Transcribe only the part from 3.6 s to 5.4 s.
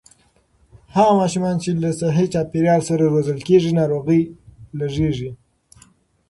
ناروغۍ لږېږي.